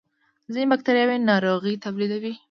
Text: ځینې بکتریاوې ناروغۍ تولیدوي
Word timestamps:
ځینې 0.53 0.69
بکتریاوې 0.71 1.17
ناروغۍ 1.29 1.75
تولیدوي 1.83 2.33